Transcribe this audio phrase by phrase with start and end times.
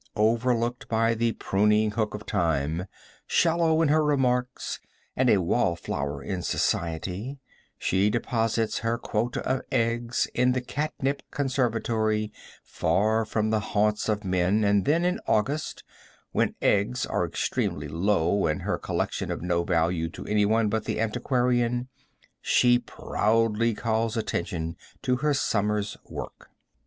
[0.15, 2.87] Overlooked by the pruning hook of time,
[3.27, 4.79] shallow in her remarks,
[5.15, 7.37] and a wall flower in society,
[7.77, 12.33] she deposits her quota of eggs in the catnip conservatory,
[12.63, 15.83] far from the haunts of men, and then in August,
[16.31, 20.85] when eggs are extremely low and her collection of no value to any one but
[20.85, 21.89] the antiquarian,
[22.41, 26.49] she proudly calls attention to her summer's work.